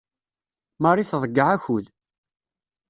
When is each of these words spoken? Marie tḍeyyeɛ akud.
Marie 0.83 1.05
tḍeyyeɛ 1.11 1.47
akud. 1.55 1.85